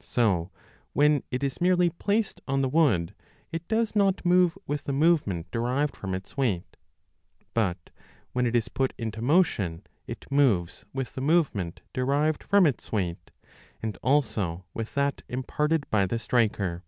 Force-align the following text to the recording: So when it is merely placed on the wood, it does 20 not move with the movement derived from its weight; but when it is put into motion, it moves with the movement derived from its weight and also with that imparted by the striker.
So 0.00 0.50
when 0.94 1.22
it 1.30 1.44
is 1.44 1.60
merely 1.60 1.90
placed 1.90 2.40
on 2.48 2.60
the 2.60 2.68
wood, 2.68 3.14
it 3.52 3.68
does 3.68 3.92
20 3.92 4.04
not 4.04 4.24
move 4.26 4.58
with 4.66 4.82
the 4.82 4.92
movement 4.92 5.48
derived 5.52 5.94
from 5.94 6.12
its 6.12 6.36
weight; 6.36 6.76
but 7.54 7.90
when 8.32 8.46
it 8.46 8.56
is 8.56 8.68
put 8.68 8.92
into 8.98 9.22
motion, 9.22 9.86
it 10.08 10.26
moves 10.28 10.84
with 10.92 11.14
the 11.14 11.20
movement 11.20 11.82
derived 11.92 12.42
from 12.42 12.66
its 12.66 12.90
weight 12.90 13.30
and 13.80 13.96
also 14.02 14.64
with 14.74 14.92
that 14.96 15.22
imparted 15.28 15.88
by 15.88 16.04
the 16.04 16.18
striker. 16.18 16.82